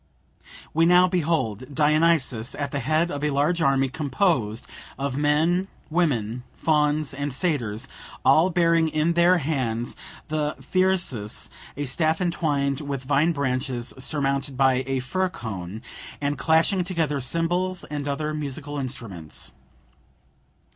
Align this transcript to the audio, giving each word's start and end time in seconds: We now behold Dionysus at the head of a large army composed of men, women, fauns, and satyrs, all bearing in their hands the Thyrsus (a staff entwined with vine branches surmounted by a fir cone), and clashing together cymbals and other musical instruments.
We 0.73 0.87
now 0.87 1.07
behold 1.07 1.75
Dionysus 1.75 2.55
at 2.55 2.71
the 2.71 2.79
head 2.79 3.11
of 3.11 3.23
a 3.23 3.29
large 3.29 3.61
army 3.61 3.87
composed 3.87 4.65
of 4.97 5.15
men, 5.15 5.67
women, 5.91 6.41
fauns, 6.55 7.13
and 7.13 7.31
satyrs, 7.31 7.87
all 8.25 8.49
bearing 8.49 8.87
in 8.89 9.13
their 9.13 9.37
hands 9.37 9.95
the 10.27 10.55
Thyrsus 10.59 11.49
(a 11.77 11.85
staff 11.85 12.19
entwined 12.19 12.81
with 12.81 13.03
vine 13.03 13.31
branches 13.31 13.93
surmounted 13.99 14.57
by 14.57 14.83
a 14.87 15.01
fir 15.01 15.29
cone), 15.29 15.83
and 16.19 16.35
clashing 16.35 16.83
together 16.83 17.21
cymbals 17.21 17.83
and 17.83 18.07
other 18.07 18.33
musical 18.33 18.79
instruments. 18.79 19.51